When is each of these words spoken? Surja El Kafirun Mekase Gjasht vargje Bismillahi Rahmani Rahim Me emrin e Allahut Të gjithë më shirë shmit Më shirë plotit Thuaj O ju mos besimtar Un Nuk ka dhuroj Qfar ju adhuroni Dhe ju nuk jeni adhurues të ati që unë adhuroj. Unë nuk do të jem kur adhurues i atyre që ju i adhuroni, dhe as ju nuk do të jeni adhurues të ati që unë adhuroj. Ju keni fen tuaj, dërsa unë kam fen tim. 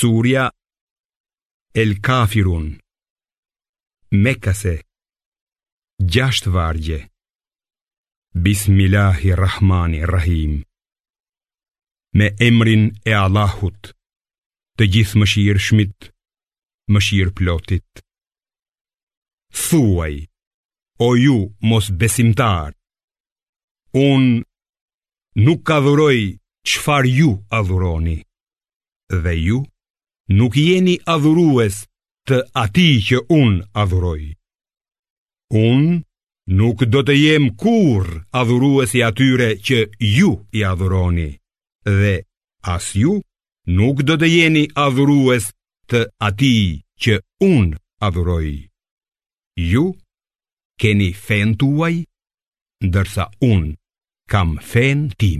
Surja 0.00 0.44
El 1.82 1.90
Kafirun 2.06 2.66
Mekase 4.24 4.74
Gjasht 6.14 6.44
vargje 6.54 6.98
Bismillahi 8.46 9.28
Rahmani 9.44 10.00
Rahim 10.14 10.52
Me 12.16 12.26
emrin 12.48 12.84
e 13.10 13.12
Allahut 13.24 13.90
Të 14.78 14.88
gjithë 14.94 15.20
më 15.20 15.28
shirë 15.34 15.64
shmit 15.66 15.98
Më 16.94 17.00
shirë 17.08 17.34
plotit 17.42 17.90
Thuaj 19.64 20.16
O 21.08 21.10
ju 21.24 21.36
mos 21.70 21.90
besimtar 22.00 22.72
Un 24.08 24.24
Nuk 25.44 25.60
ka 25.68 25.76
dhuroj 25.84 26.18
Qfar 26.72 27.04
ju 27.18 27.30
adhuroni 27.60 28.16
Dhe 29.22 29.34
ju 29.48 29.60
nuk 30.38 30.54
jeni 30.56 30.94
adhurues 31.14 31.76
të 32.28 32.36
ati 32.62 32.88
që 33.06 33.20
unë 33.36 33.60
adhuroj. 33.82 34.22
Unë 35.60 35.96
nuk 36.60 36.84
do 36.92 37.00
të 37.06 37.14
jem 37.18 37.48
kur 37.62 38.04
adhurues 38.40 38.94
i 38.98 39.02
atyre 39.08 39.48
që 39.66 39.78
ju 40.16 40.30
i 40.58 40.64
adhuroni, 40.70 41.30
dhe 42.00 42.14
as 42.74 42.86
ju 43.02 43.12
nuk 43.80 43.98
do 44.08 44.14
të 44.20 44.28
jeni 44.36 44.64
adhurues 44.86 45.44
të 45.90 46.00
ati 46.30 46.54
që 47.02 47.14
unë 47.50 47.76
adhuroj. 48.06 48.50
Ju 49.72 49.84
keni 50.80 51.10
fen 51.26 51.48
tuaj, 51.60 51.96
dërsa 52.94 53.24
unë 53.52 53.74
kam 54.30 54.50
fen 54.70 55.00
tim. 55.20 55.38